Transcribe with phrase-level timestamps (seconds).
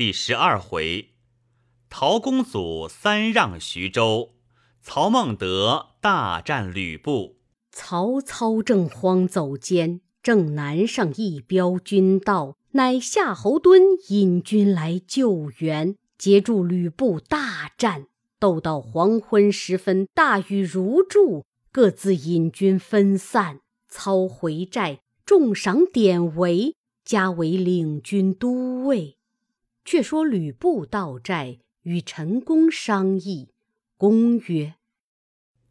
[0.00, 1.10] 第十二回，
[1.90, 4.30] 陶公祖三让徐州，
[4.80, 7.36] 曹孟德大战吕布。
[7.70, 13.78] 曹操正慌走间，正南上一彪军到，乃夏侯惇
[14.08, 18.06] 引军来救援，截住吕布大战。
[18.38, 23.60] 斗到黄昏时分，大雨如注，各自引军分散。
[23.86, 26.74] 操回寨，重赏典韦，
[27.04, 29.18] 加为领军都尉。
[29.90, 33.48] 却说吕布到寨，与陈宫商议。
[33.96, 34.76] 公曰：“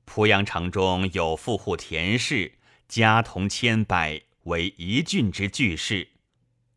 [0.05, 2.55] 濮阳城中有富户田氏，
[2.89, 6.09] 家童千百，为一郡之巨士，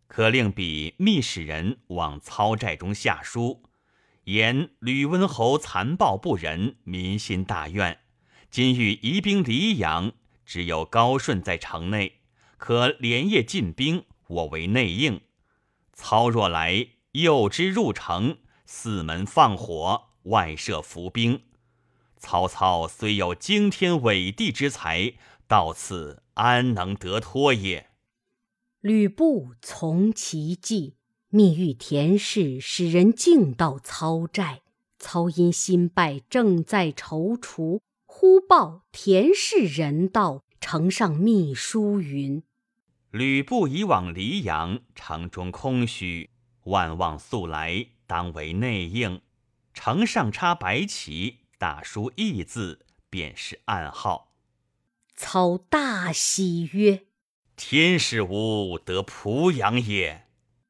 [0.06, 3.64] 可令彼密使人往操寨中下书。”
[4.22, 7.98] 言吕温侯残暴不仁，民心大怨。
[8.52, 10.12] 今欲移兵黎阳，
[10.46, 12.20] 只有高顺在城内，
[12.56, 15.20] 可连夜进兵，我为内应。
[15.92, 21.42] 操若来，诱之入城，四门放火，外设伏兵。
[22.16, 25.12] 曹操虽有惊天伟地之才，
[25.46, 27.90] 到此安能得脱也？
[28.80, 30.96] 吕布从其计。
[31.28, 34.62] 密谕田氏，使人径到操寨。
[34.98, 42.42] 操因新败，正在踌躇，忽报田氏人到，呈上密书云
[43.10, 46.30] ：“吕布已往黎阳，城中空虚，
[46.64, 49.20] 万望速来，当为内应。”
[49.74, 54.34] 城上插白旗，大书义字，便是暗号。
[55.14, 57.04] 操大喜曰
[57.56, 60.26] ：“天使吾得濮阳也。”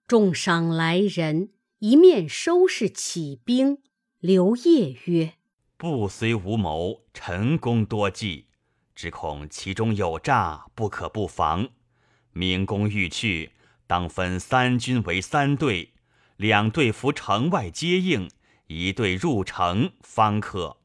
[0.07, 3.79] 重赏来人，一面收拾起兵。
[4.20, 5.35] 刘烨曰
[5.77, 8.47] ：“不虽无谋，陈宫多计，
[8.95, 11.70] 只恐其中有诈，不可不防。
[12.33, 13.53] 明公欲去，
[13.93, 15.93] 当分三军为三队，
[16.39, 18.31] 两队伏城外接应，
[18.69, 20.79] 一队入城方可。”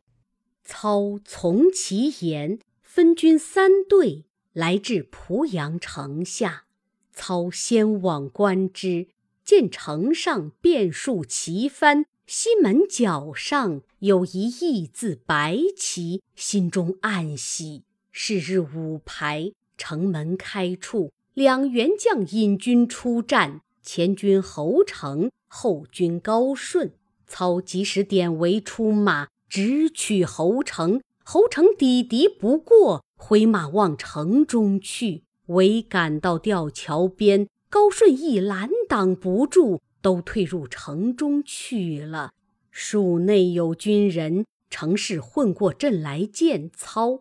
[0.65, 6.65] 操从其言，分军三队来至濮阳城下。
[7.13, 9.07] 操先往观之。
[9.45, 17.85] 见城上遍树旗幡，西门角上有一义字白旗，心中暗喜。
[18.11, 26.93] 是日午牌，城门开处，两员将引军出战，前军侯成，后军高顺。
[27.27, 30.99] 操即时典韦出马，直取侯成。
[31.23, 35.21] 侯成抵敌不过，回马望城中去。
[35.45, 37.47] 韦赶到吊桥边。
[37.69, 42.31] 高顺一拦挡不住，都退入城中去了。
[42.71, 47.19] 蜀内有军人，乘势混过阵来见操，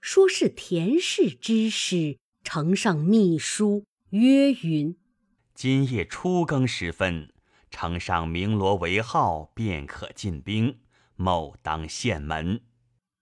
[0.00, 4.94] 说是田氏之使，呈上密书，曰云：
[5.52, 7.30] 今夜初更时分，
[7.72, 10.76] 城上鸣锣为号，便可进兵。
[11.16, 12.60] 某当献门。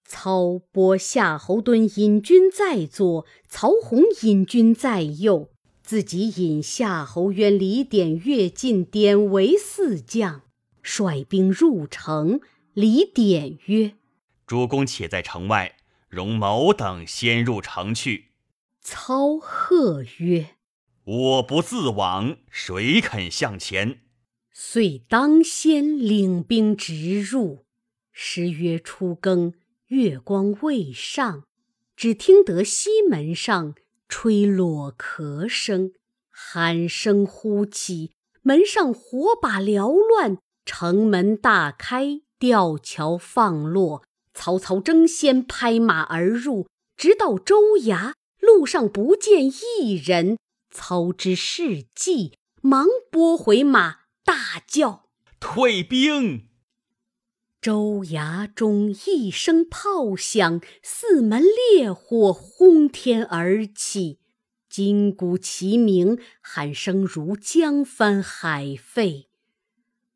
[0.05, 5.51] 操拨夏侯惇引军在左，曹洪引军在右。
[5.83, 10.43] 自己引夏侯渊、李典、乐进、典韦四将，
[10.83, 12.41] 率兵入城。
[12.75, 13.95] 李典曰
[14.47, 15.77] ：“主公且在城外，
[16.11, 18.27] 容某等先入城去。”
[18.87, 20.57] 操喝曰
[21.05, 24.01] ：“我不自往，谁肯向前？”
[24.53, 27.65] 遂当先领兵直入。
[28.13, 29.55] 时约初更，
[29.87, 31.45] 月光未上，
[31.97, 33.75] 只听得西门上。
[34.07, 35.93] 吹落咳声，
[36.31, 38.13] 喊声呼起，
[38.43, 40.37] 门上火把缭乱，
[40.67, 44.05] 城门大开，吊桥放落。
[44.35, 48.13] 曹操争先拍马而入，直到州衙，
[48.45, 50.37] 路上不见一人。
[50.71, 55.05] 操之事计，忙拨回马，大叫
[55.39, 56.49] ：“退兵！”
[57.63, 64.19] 州衙中一声炮响，四门烈火轰天而起，
[64.69, 69.29] 金鼓齐鸣，喊声如江翻海沸。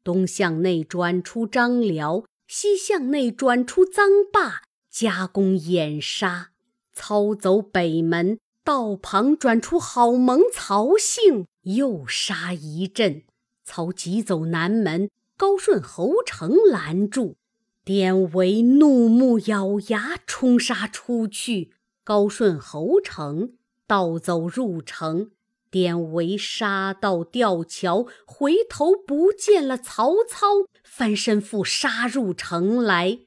[0.05, 6.51] 东向内转出张辽，西向内转出臧霸，夹攻掩杀。
[6.99, 13.23] 操走北门，道旁转出郝萌、曹姓，又杀一阵。
[13.65, 15.09] 操急走南门。
[15.37, 17.37] 高顺、侯成拦住，
[17.85, 21.71] 典韦怒目咬牙冲杀出去。
[22.03, 23.53] 高顺、侯成
[23.87, 25.31] 倒走入城，
[25.71, 33.21] 典韦杀到吊桥，回头不见了曹操，翻身复杀入城来。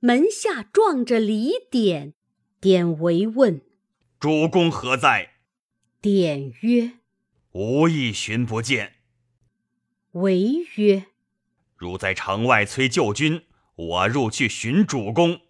[0.00, 2.12] 门下撞着李典，
[2.66, 3.60] 典韦问
[4.18, 5.34] ：“主公何在？”
[6.02, 6.94] 典曰
[7.54, 8.94] ：“吾亦寻不见。”
[10.10, 11.04] 为曰
[11.78, 13.42] ：“汝在城外催救军，
[13.76, 15.42] 我入去寻主公。”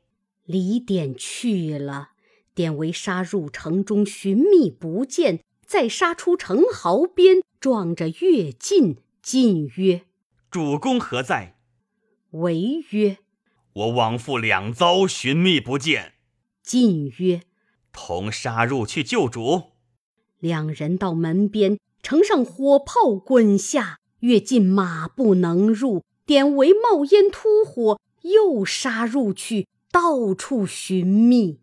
[0.45, 2.11] 李典去了，
[2.55, 8.99] 典韦杀入城中，寻觅不见，再杀出城壕边，撞着跃进。
[9.23, 10.03] 进曰
[10.51, 11.57] ：“主公何在？”
[12.33, 13.17] 为曰
[13.73, 16.13] ：“我往复两遭，寻觅不见。”
[16.67, 17.41] 进曰
[17.95, 19.71] ：“同杀入去救主。”
[20.41, 26.05] 两人到门边，乘上火炮滚下，跃进马不能入。
[26.27, 31.61] 典韦冒烟突火，又杀入去，到处寻觅。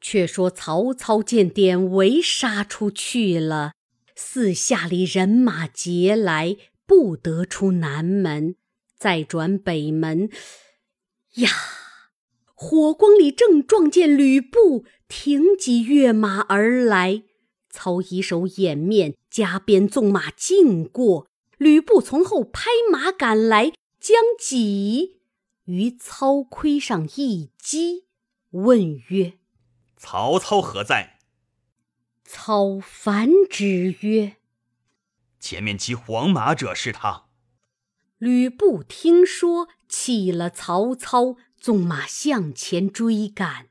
[0.00, 3.72] 却说曹操见典韦杀出去了。
[4.14, 6.56] 四下里人马结来，
[6.86, 8.56] 不得出南门。
[8.98, 10.28] 再转北门，
[11.36, 11.48] 呀，
[12.66, 17.24] 火光里正撞见吕布挺戟跃马而来。
[17.68, 21.26] 操以手掩面，加鞭纵马径过。
[21.58, 25.20] 吕布从后拍马赶来，将戟
[25.66, 28.06] 于操盔上一击，
[28.52, 29.34] 问曰
[29.98, 31.18] ：“曹操何在？”
[32.24, 34.36] 操反指曰
[35.38, 37.26] ：“前面骑黄马者是他。”
[38.16, 43.68] 吕布听说，弃了曹操，纵马向前追赶。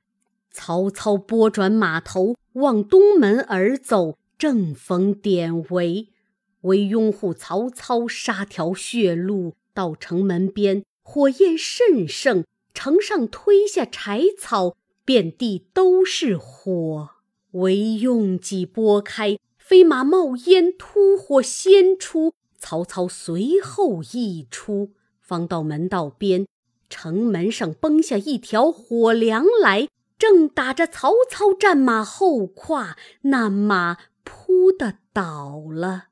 [0.49, 6.09] 曹操拨转马头，往东门而走，正逢典韦，
[6.61, 9.53] 韦拥护曹操，杀条血路。
[9.75, 14.75] 到城门边，火焰甚盛，城上推下柴草，
[15.05, 17.09] 遍地都是火。
[17.51, 22.33] 唯用戟拨开，飞马冒烟突火先出。
[22.57, 26.47] 曹操随后亦出，方到门道边，
[26.93, 29.87] 城门上崩下一条火梁来，
[30.19, 36.09] 正打着曹操战马后胯，那马扑的倒了。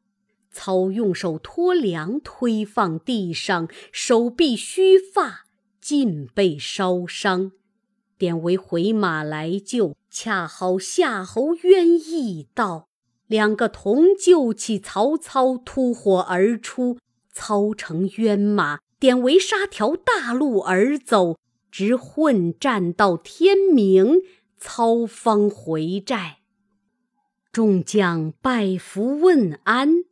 [0.52, 5.46] 操用手托梁，推放地上，手臂须发
[5.80, 7.52] 尽被烧伤。
[8.18, 12.88] 典韦回马来救，恰好夏侯渊亦到，
[13.28, 16.98] 两个同救起曹操，突火而出。
[17.34, 21.40] 操乘渊马，典韦杀条大路而走，
[21.72, 24.22] 直混战到天明，
[24.60, 26.42] 操方回寨。
[27.52, 30.04] 众将拜服问安，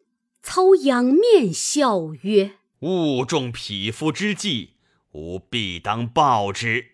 [0.42, 4.72] 操仰面笑曰：“误中匹夫之计，
[5.12, 6.94] 吾必当报之。”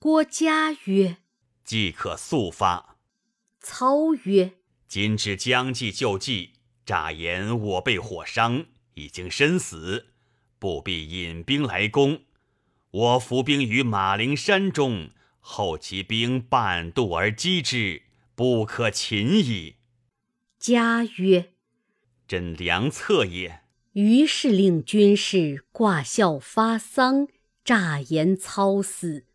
[0.00, 1.18] 郭嘉曰
[1.62, 2.96] ：“即可速发。”
[3.60, 4.52] 操曰
[4.88, 6.52] ：“今至将计就计，
[6.86, 8.64] 诈言我被火伤，
[8.94, 10.06] 已经身死，
[10.64, 12.22] 不必引兵来攻。
[12.90, 18.00] 我伏兵于马陵山中，后其兵半渡而击之，
[18.34, 19.76] 不可擒矣。”
[20.58, 21.50] 家曰
[22.26, 23.60] ：“朕良策也。”
[23.92, 27.28] 于是令军士挂孝发丧，
[27.62, 29.26] 诈言操死。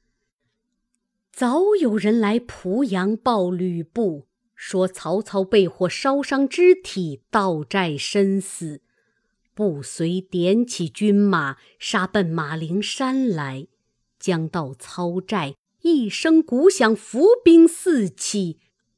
[1.31, 4.25] 早有人来濮阳报吕布，
[4.55, 8.81] 说曹操被火烧伤肢体，到寨身死。
[9.59, 13.67] 不遂点起军马，杀奔马陵山来。
[14.17, 18.57] 将到操寨，一声鼓响，伏兵四起。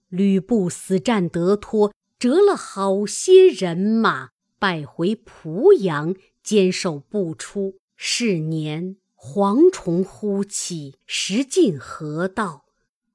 [0.09, 4.29] 吕布死战得脱，折了好些人马，
[4.59, 6.13] 败回濮阳，
[6.43, 7.77] 坚守不出。
[7.97, 8.97] 是年。
[9.17, 12.65] 蝗虫忽起，食尽河道。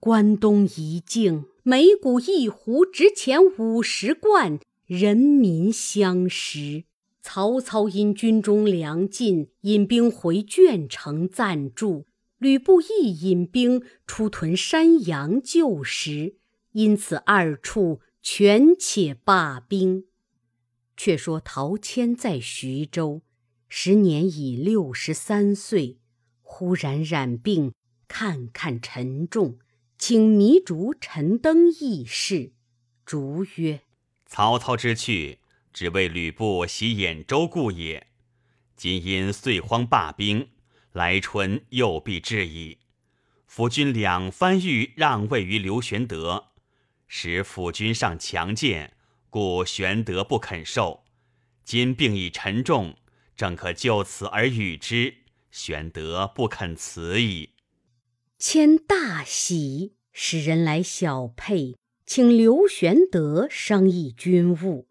[0.01, 6.83] 关东一境，每谷一斛，值钱五十贯，人民相食。
[7.29, 12.07] 曹操因军中粮尽，引兵回鄄城暂住。
[12.39, 16.37] 吕布亦引兵出屯山阳救时，
[16.71, 20.05] 因此二处权且罢兵。
[20.97, 23.23] 却说陶谦在徐州。
[23.69, 25.99] 时年已六十三岁，
[26.43, 27.73] 忽然染病，
[28.07, 29.59] 看看沉重，
[29.99, 32.53] 请糜竺、陈登议事。
[33.05, 33.81] 竺曰
[34.25, 35.41] ：“曹操之去，
[35.77, 38.07] 只为吕布袭兖州故也。
[38.77, 40.49] 今因岁荒罢兵，
[40.93, 42.79] 来春又必至矣。
[43.47, 46.53] 府君两番欲让位于刘玄德，
[47.07, 48.95] 使府君上强谏，
[49.29, 51.05] 故玄德不肯受。
[51.63, 52.97] 今病已沉重。”
[53.37, 55.17] 正可就此而与之，
[55.51, 57.51] 玄德不肯辞矣。
[58.39, 64.86] 谦大喜，使人来小沛，请刘玄德商议军务。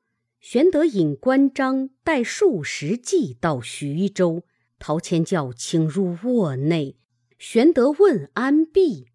[0.47, 4.43] 玄德引关张带数十骑到徐州，
[4.77, 6.97] 陶谦叫请入卧内。
[7.39, 9.07] 玄德问安毕，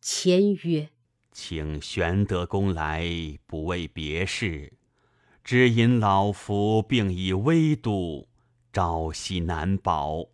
[0.00, 0.88] 谦曰
[1.30, 3.06] ：“请玄德公来，
[3.46, 4.78] 不为别事。”
[5.44, 8.26] 只因老夫病已危笃，
[8.72, 10.28] 朝夕难保。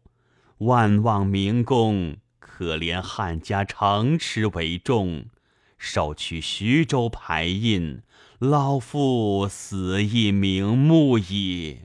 [0.59, 5.25] 万望明公可怜汉家城池为重，
[5.77, 8.01] 授取徐州牌印，
[8.41, 11.83] 老夫死亦瞑目矣。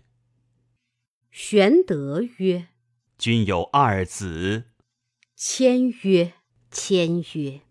[1.30, 2.70] 玄德曰
[3.20, 4.64] ：“君有二子。”
[5.38, 6.34] 谦曰
[6.72, 7.62] ：“谦曰，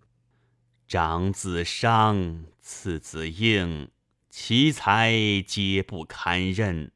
[0.86, 3.90] 长子商，次子应，
[4.30, 6.92] 其才皆不堪任。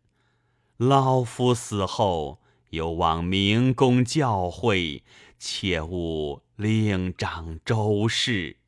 [0.76, 5.02] 老夫死后，有望明公教诲，
[5.38, 8.58] 切勿令长周氏。”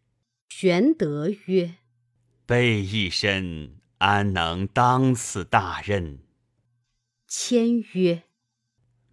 [0.51, 1.77] 玄德曰
[2.47, 6.21] ：“备一身，安能当此大任？”
[7.29, 8.25] 谦曰：“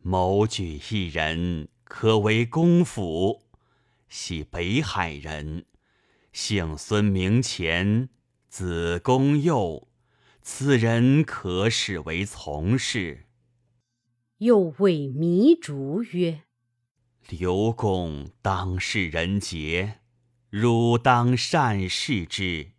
[0.02, 3.50] 谋举一人。”可为公辅，
[4.08, 5.66] 系北海人，
[6.32, 8.08] 姓孙名乾，
[8.48, 9.90] 子公佑。
[10.42, 13.26] 此人可使为从事。
[14.38, 16.44] 又谓糜竺曰
[17.28, 20.00] ：“刘公当世人杰，
[20.50, 22.72] 汝当善事之。”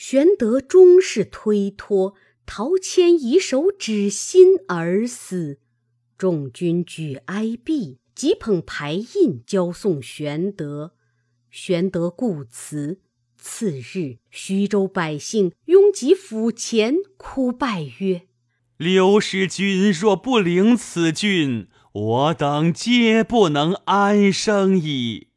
[0.00, 2.14] 玄德终是推脱，
[2.46, 5.58] 陶谦以手指心而死。
[6.16, 7.98] 众军举哀毕。
[8.14, 10.94] 即捧牌印交送玄德，
[11.50, 13.02] 玄德故辞。
[13.36, 18.22] 次日，徐州百姓拥挤府前，哭拜曰
[18.78, 25.28] ：“刘使君若不领此郡，我等皆不能安生矣。”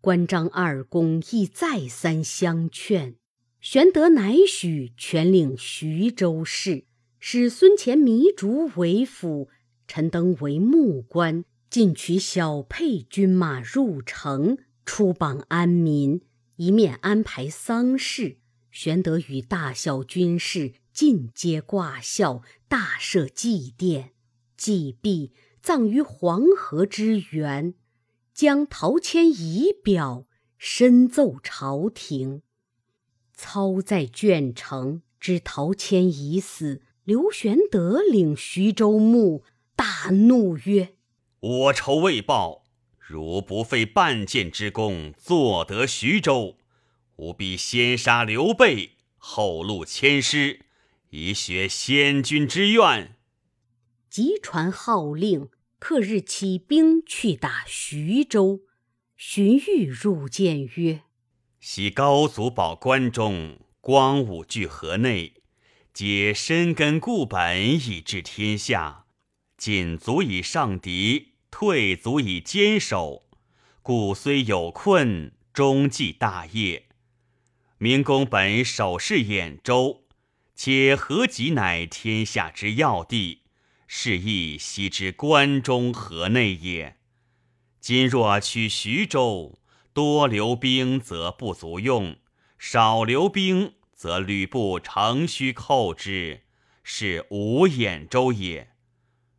[0.00, 3.16] 关张二公亦再三相劝，
[3.60, 6.84] 玄德乃许全领徐州事，
[7.18, 9.48] 使孙乾、糜竺为辅，
[9.88, 11.44] 陈登为幕官。
[11.68, 16.22] 进取小沛军马入城，出榜安民，
[16.56, 18.38] 一面安排丧事。
[18.70, 24.10] 玄德与大小军士尽皆挂孝，大设祭奠。
[24.56, 27.74] 祭毕，葬于黄河之源。
[28.32, 30.24] 将陶谦仪表，
[30.56, 32.40] 深奏朝廷。
[33.40, 39.44] 操在鄄城，知陶谦已死，刘玄德领徐州牧，
[39.76, 40.96] 大怒曰。
[41.38, 42.64] 我仇未报，
[42.98, 46.56] 如不费半箭之功，坐得徐州，
[47.14, 50.66] 吾必先杀刘备，后戮千师，
[51.10, 53.14] 以雪先君之怨。
[54.10, 58.62] 即传号令，刻日起兵去打徐州。
[59.16, 61.02] 荀彧入见曰
[61.70, 65.34] ：“昔高祖保关中，光武据河内，
[65.92, 69.04] 皆深根固本以治天下。”
[69.58, 73.24] 进足以上敌，退足以坚守，
[73.82, 76.86] 故虽有困，终继大业。
[77.76, 80.04] 明公本守是兖州，
[80.54, 83.42] 且何及乃天下之要地，
[83.86, 86.96] 是亦悉知关中河内也。
[87.78, 89.58] 今若取徐州，
[89.98, 92.14] 多留兵则不足用，
[92.56, 96.42] 少留兵则吕布乘虚寇之，
[96.84, 98.70] 是无兖州也。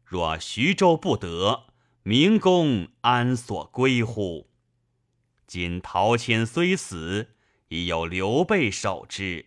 [0.04, 1.68] 若徐州不得，
[2.04, 4.50] 明公安所归乎？
[5.48, 7.30] 今陶谦虽死，
[7.70, 9.46] 已有刘备守之。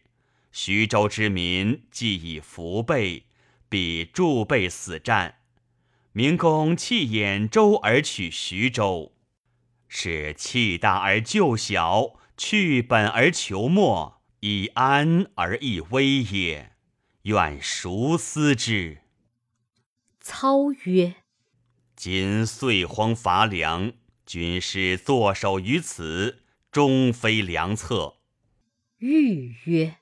[0.50, 3.26] 徐州之民既已服备，
[3.68, 5.40] 必助备死战。
[6.12, 9.11] 明公弃兖州而取徐州，
[9.94, 16.72] 是弃大而救小，去本而求末，以安而易危也。
[17.24, 19.02] 愿孰思之？
[20.18, 21.16] 操曰
[21.94, 23.92] ：“今岁荒乏粮，
[24.24, 28.14] 军师坐守于此，终非良策。”
[28.96, 29.96] 豫曰：“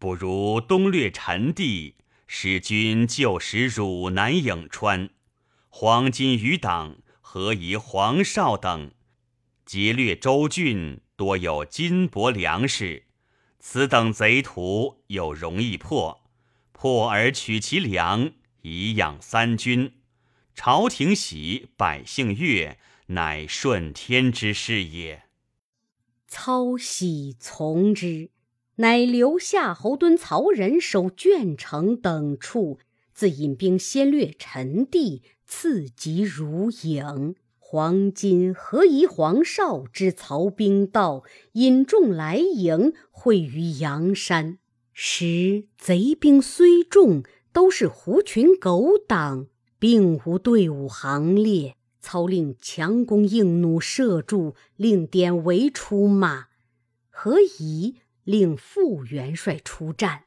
[0.00, 1.94] 不如东略陈地，
[2.26, 5.10] 使君就使汝南颍川，
[5.68, 8.90] 黄巾余党何以黄绍等
[9.66, 13.04] 劫掠州郡，多有金帛粮食，
[13.58, 16.22] 此等贼徒又容易破，
[16.72, 18.32] 破而取其粮。”
[18.66, 19.92] 以养三军，
[20.54, 22.78] 朝廷喜，百姓悦，
[23.08, 25.24] 乃顺天之事也。
[26.26, 28.30] 操喜从之，
[28.76, 32.78] 乃留夏侯惇、曹仁守鄄城等处，
[33.12, 37.34] 自引兵先掠陈地，次及如颍。
[37.66, 44.58] 黄巾、何仪、黄绍之曹兵到，引众来迎，会于阳山。
[44.92, 47.24] 时贼兵虽众。
[47.54, 49.46] 都是狐群狗党，
[49.78, 51.76] 并无队伍行列。
[52.00, 56.46] 操令强弓硬弩射住，令典韦出马。
[57.10, 57.94] 何以
[58.24, 60.24] 令副元帅出战？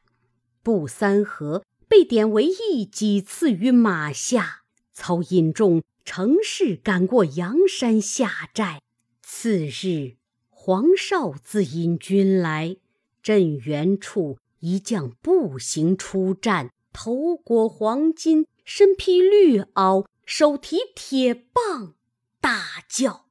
[0.62, 4.57] 布三合，被典韦一戟刺于马下。
[4.98, 8.82] 操引众乘势赶过阳山下寨。
[9.22, 10.16] 次日，
[10.50, 12.78] 黄绍自引军来，
[13.22, 21.94] 镇原处一将步行出战，头裹黄巾，身披绿袄，手提铁棒，
[22.40, 23.26] 大叫：“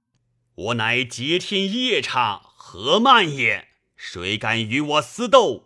[0.56, 3.68] 我乃劫天夜叉何曼也！
[3.98, 5.66] 谁敢与我私斗？”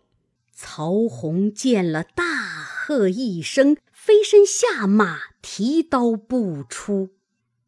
[0.51, 7.11] 曹洪见了，大喝一声，飞身下马，提刀不出。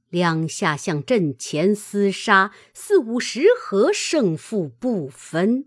[0.10, 5.66] 两下向阵前厮杀，四五十合，胜负不分。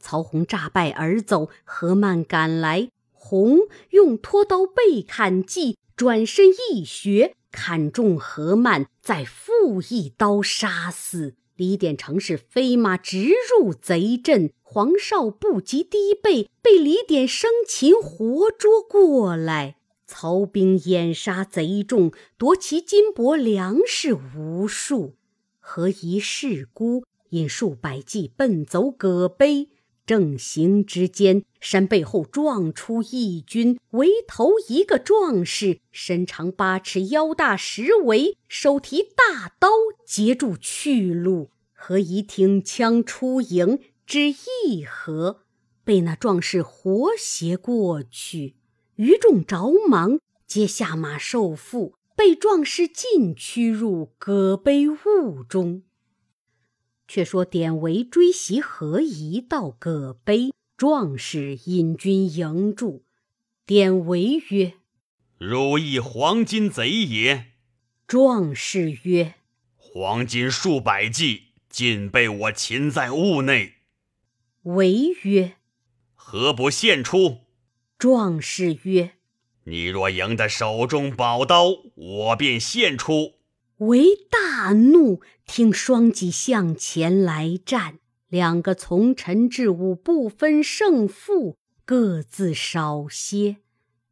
[0.00, 3.58] 曹洪诈败而走，何曼赶来，洪
[3.90, 11.34] 用拖刀背砍计，转身一穴，砍中何曼，再复一刀杀死。
[11.56, 19.76] 李典乘势飞马直入贼阵，黄绍不及低背，被李典生擒活捉过来。
[20.06, 25.16] 曹兵掩杀贼众，夺其金帛粮食无数。
[25.58, 29.68] 何仪世孤引数百骑奔走葛碑，
[30.06, 39.68] 正行之间，山背后撞出一军，围头一个壮士，身长八尺，腰大十围，手提大刀
[40.06, 41.50] 截住去路。
[41.72, 45.42] 何仪挺枪出营，只一合，
[45.84, 48.54] 被那壮士活挟过去。
[48.96, 55.82] 余众着忙，皆下马受缚，被壮士尽驱入葛碑坞中。
[57.06, 63.04] 却说典韦追袭何仪到葛碑，壮士引军迎住。
[63.66, 64.74] 典韦曰
[65.38, 67.52] ：“汝亦黄金贼也？”
[68.08, 69.34] 壮士曰
[69.76, 73.74] ：“黄金数百计，尽被我擒在坞内。”
[74.64, 75.56] 韦曰
[76.14, 77.40] ：“何不献出？”
[77.98, 79.12] 壮士曰
[79.64, 83.36] ：“你若赢得手中宝刀，我便献出。”
[83.78, 87.98] 为大怒，听双戟向前来战。
[88.28, 91.56] 两个从臣至武不分胜负，
[91.86, 93.56] 各自少些。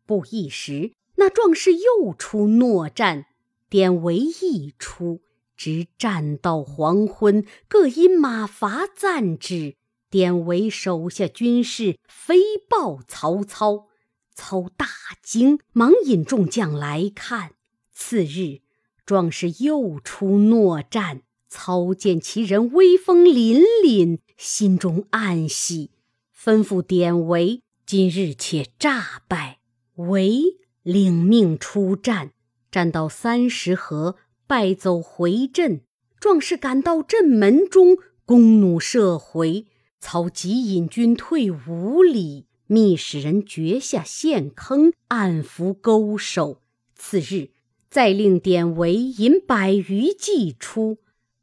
[0.07, 3.27] 不一时，那壮士又出诺战，
[3.69, 5.21] 典韦一出，
[5.57, 9.77] 直战到黄昏，各因马乏暂止。
[10.15, 12.37] 典韦手下军士飞
[12.69, 13.89] 报曹操，
[14.33, 14.87] 操大
[15.25, 17.55] 惊，忙引众将来看。
[17.93, 18.61] 次日，
[19.05, 25.91] 壮士又出诺战，操见其人威风凛凛，心中暗喜，
[26.33, 29.59] 吩咐典韦：今日且诈败。
[29.97, 30.43] 韦
[30.85, 32.31] 领命出战，
[32.71, 34.15] 战到三十合，
[34.47, 35.81] 败走回阵。
[36.21, 39.67] 壮士赶到阵门中，弓弩射回。
[40.05, 46.61] 操急引军退五里，密使人掘下陷坑，暗伏勾手。
[46.95, 47.49] 次日，
[47.89, 50.99] 再令典韦引百余骑出。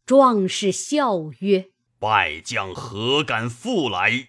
[0.06, 4.28] 壮士笑曰：“败将何敢复来？”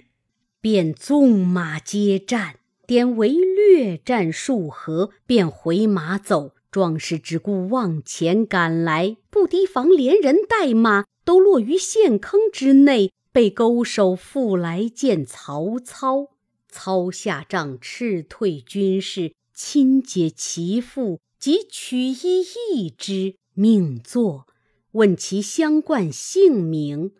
[0.62, 2.60] 便纵马接战。
[2.86, 6.54] 典韦略战数合，便回马走。
[6.70, 13.12] 壮士只顾往前赶来，不提防连人带马都落于陷坑之内。
[13.32, 16.32] 被勾手复来见曹操，
[16.68, 24.46] 操下帐斥退军士，亲解其父，即取衣一之，命坐，
[24.92, 27.12] 问其相冠姓名。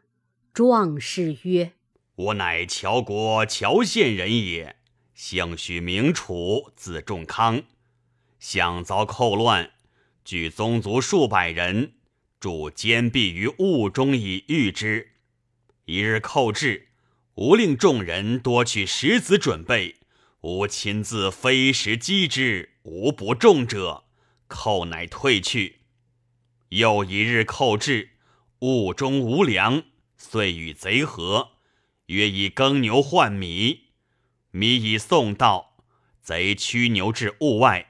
[0.53, 1.72] 壮士曰
[2.16, 4.77] ：“我乃乔国乔县人也，
[5.14, 7.62] 姓许名楚，字仲康。
[8.38, 9.70] 相遭寇乱，
[10.22, 11.94] 聚宗族数百人，
[12.38, 15.09] 筑坚壁于雾中以御之。”
[15.92, 16.88] 一日寇至，
[17.35, 19.96] 吾令众人多取石子准备，
[20.40, 24.05] 吾亲自飞石击之，无不中者。
[24.48, 25.81] 寇乃退去。
[26.70, 28.12] 又一日寇至，
[28.61, 29.83] 雾中无粮，
[30.16, 31.50] 遂与贼合，
[32.07, 33.88] 约以耕牛换米。
[34.50, 35.76] 米已送到，
[36.22, 37.88] 贼驱牛至雾外，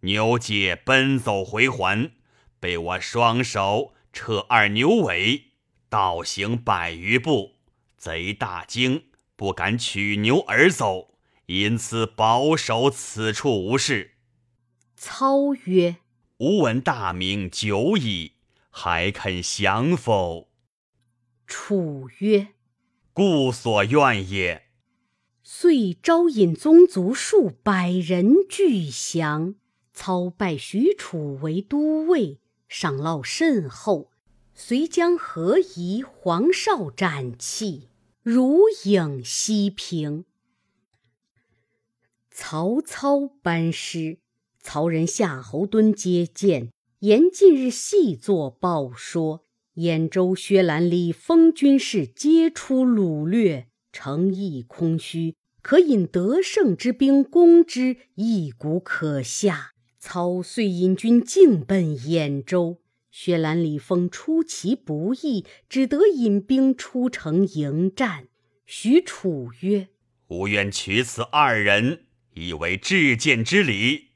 [0.00, 2.10] 牛皆奔走回还，
[2.58, 5.45] 被我双手扯二牛尾。
[5.88, 7.56] 倒行百余步，
[7.96, 9.04] 贼大惊，
[9.36, 11.14] 不敢取牛而走，
[11.46, 14.12] 因此保守此处无事。
[14.96, 15.96] 操曰
[16.38, 18.32] ：“吾闻大名久矣，
[18.70, 20.48] 还肯降否？”
[21.46, 22.48] 楚曰
[23.12, 24.64] ：“故所愿也。”
[25.44, 29.54] 遂招引宗族数百人俱降。
[29.92, 34.10] 操拜许褚为都尉，赏劳甚厚。
[34.58, 37.90] 遂将何仪、黄绍斩弃，
[38.22, 40.24] 如影西平。
[42.30, 44.16] 曹操班师，
[44.62, 46.70] 曹仁夏侯惇接见。
[47.00, 59.72] 言近日细作报说，兖州薛兰、李丰军士皆出掳掠，城邑空虚，可引得胜之兵攻之，一鼓可下。
[60.00, 62.78] 操遂引军径奔兖州。
[63.18, 68.28] 薛兰、李丰出其不意，只得引兵出城迎战。
[68.66, 69.88] 许褚曰
[70.28, 74.08] ：“吾愿取此二人，以为至见之礼。”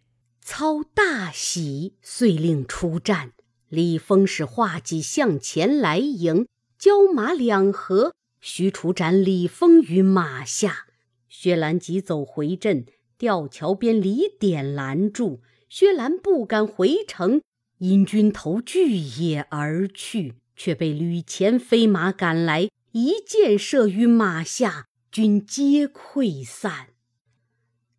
[0.45, 3.33] 操大喜，遂令出战。
[3.71, 6.47] 李丰使画戟向前来迎，
[6.79, 10.85] 交马两合，许褚斩李丰于马下。
[11.27, 12.85] 薛兰急走回阵，
[13.17, 15.41] 吊桥边李典拦住。
[15.71, 17.41] 薛兰不敢回城，
[17.81, 26.89] 因军投巨野而去，却被吕虔飞马赶来，一箭射于马下，军皆溃散。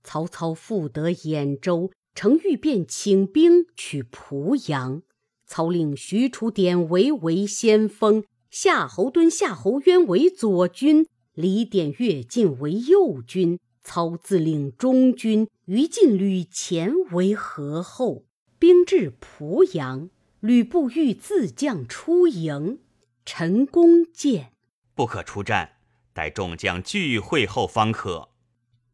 [0.04, 1.92] 曹操复得兖州。
[2.14, 5.02] 程昱便请兵取濮阳，
[5.48, 13.58] 操令许褚、典韦为先锋，夏侯惇、夏侯渊为左军，李典、乐进为右军。
[13.82, 18.26] 操自领中军，于禁、吕虔为合后。
[18.62, 22.78] 兵至濮阳，吕布欲自将出营，
[23.26, 24.54] 陈宫见，
[24.94, 25.78] 不可出战，
[26.14, 28.30] 待众将聚会后方可。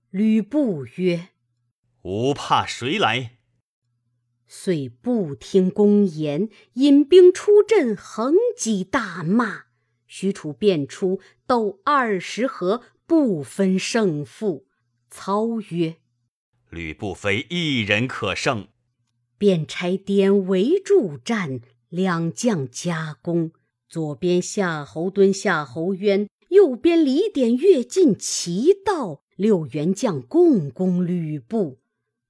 [0.10, 1.32] 吕布曰。
[2.04, 3.40] 吾怕谁来？
[4.48, 9.66] 遂不听公言，引兵出阵，横戟大骂。
[10.06, 14.66] 许褚便出，斗二十合，不分胜负。
[15.10, 15.98] 操曰
[16.72, 18.70] ：“吕布非一人可胜。”
[19.38, 23.52] 便差典韦助战，两将夹攻。
[23.88, 31.80] 左边夏侯惇、夏侯渊，右边李典、乐进齐到，六员将共攻吕布。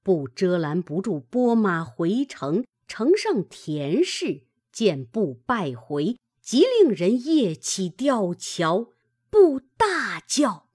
[0.03, 2.63] 不遮拦不住，拨马回城。
[2.87, 8.93] 城上田氏见布败回，即令人夜起吊桥。
[9.29, 10.69] 布大叫：“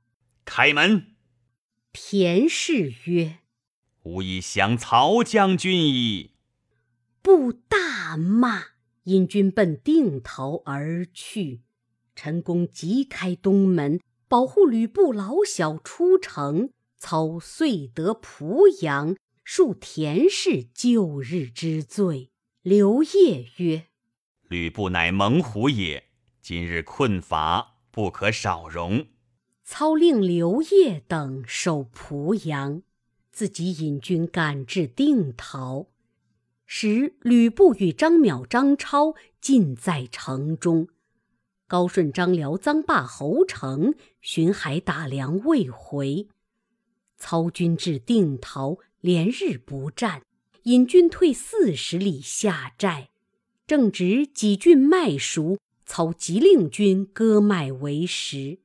[0.45, 1.14] 开门！”
[1.95, 3.38] 田氏曰
[4.03, 6.33] ：“吾已降曹将军矣。”
[7.23, 8.62] 布大骂，
[9.05, 11.62] 引军奔定陶而去。
[12.15, 16.71] 陈宫急开东门，保护吕布老小出城。
[16.99, 19.17] 操遂得濮阳。
[19.45, 22.31] 恕田氏旧日之罪。
[22.62, 23.88] 刘烨曰
[24.49, 26.11] ：“吕布乃猛虎也，
[26.41, 29.09] 今日困乏，不可少容。”
[29.65, 32.83] 操令刘烨等守濮阳，
[33.33, 35.88] 自己引军赶至定陶。
[36.66, 40.87] 时吕布与张邈、张超尽在城中。
[41.66, 46.29] 高顺、张辽、臧霸、侯成巡海打粮未回。
[47.16, 48.79] 操军至定陶。
[49.03, 50.23] 连日不战，
[50.62, 53.09] 引军退四十里下寨。
[53.66, 58.61] 正值几郡麦熟，操急令军割麦为食。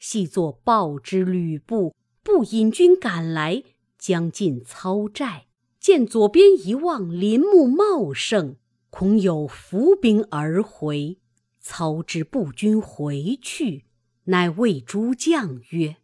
[0.00, 3.62] 细作报之吕布，不引军赶来，
[4.06, 5.46] 将近操寨，
[5.80, 8.54] 见左边一望，林木茂盛，
[8.88, 11.18] 恐有伏兵而回。
[11.58, 13.86] 操之步军回去，
[14.26, 15.96] 乃谓诸将曰：“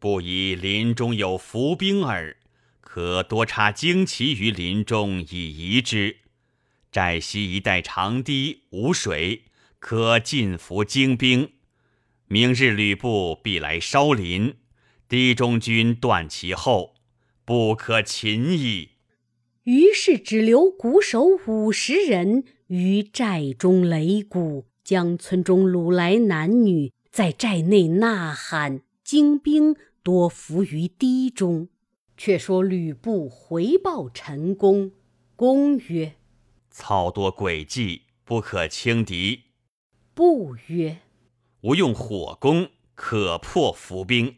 [0.00, 2.38] 不以林中有伏兵耳。”
[2.82, 6.16] 可多插旌旗于林中以疑之。
[6.90, 9.44] 寨西一带长堤无水，
[9.78, 11.52] 可尽伏精兵。
[12.26, 14.56] 明日吕布必来烧林，
[15.08, 16.96] 堤中军断其后，
[17.48, 18.90] 不可擒矣。
[19.62, 31.70] 于是只留鼓手五十人于寨中擂鼓，将村中掳来男女在寨内呐喊，精兵多伏于堤中。
[32.18, 34.92] 却说吕布回报陈宫，
[35.34, 36.16] 公曰
[36.68, 39.44] ：“操多诡计，不可轻敌。”
[40.12, 40.98] 不曰
[41.62, 44.36] ：“吾用火攻，可破伏兵。”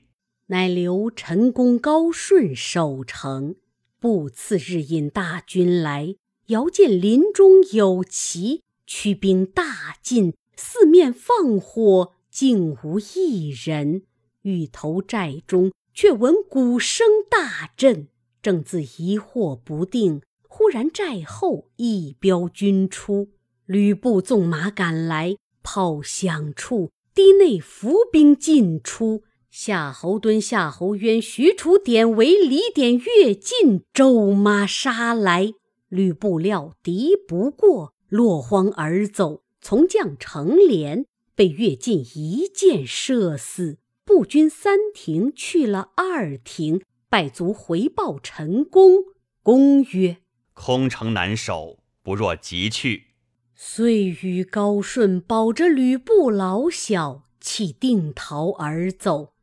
[0.50, 3.56] 乃留陈宫、高顺守城。
[3.98, 14.02] 布次日引大军来，遥见林中有旗，驱兵大进，四面放火，竟无一人。
[14.42, 15.72] 欲投寨中。
[15.92, 18.08] 却闻鼓声大震，
[18.40, 23.28] 正自疑惑不定，忽然寨后一彪军出，
[23.66, 29.24] 吕布纵马赶来，炮响处，堤内伏兵尽出。
[29.50, 35.52] 夏侯惇、夏侯渊、许褚、典韦、李典、乐进骤马杀来，
[35.88, 39.42] 吕布料敌不过，落荒而走。
[39.60, 43.78] 从将程连被乐进一箭射死。
[44.04, 49.04] 步军三停去了二停，败卒回报陈宫。
[49.42, 50.18] 公曰
[50.54, 53.08] ：“空城难守，不若急去。”
[53.54, 59.34] 遂与高顺保着吕布老小，弃定陶而走。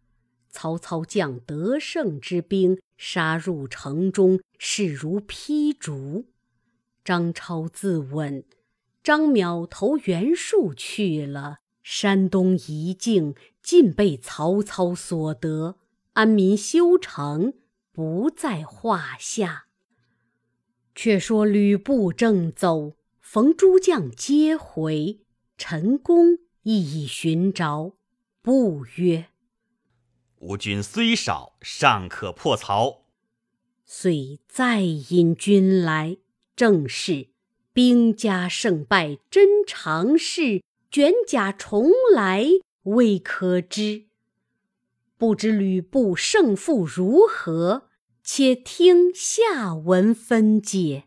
[0.58, 6.26] 曹操将得胜之兵杀入城中，势如劈竹。
[7.06, 8.44] 张超自刎，
[9.04, 11.60] 张邈投袁术去了。
[11.84, 15.78] 山东一境尽被曹操所得，
[16.14, 17.54] 安民修城
[17.92, 19.68] 不在话下。
[20.96, 25.20] 却说吕布正走，逢诸将皆回，
[25.56, 27.94] 陈宫亦已寻着，
[28.42, 29.28] 不曰
[30.40, 33.04] ：“吾军虽少，尚可破曹。”
[33.86, 36.18] 遂再引军来，
[36.56, 37.30] 正是
[37.74, 40.64] 兵家胜败真常事。
[40.90, 42.46] 卷甲重来
[42.84, 44.06] 未可知，
[45.18, 47.90] 不知吕布胜负如何？
[48.24, 51.07] 且听下文分解。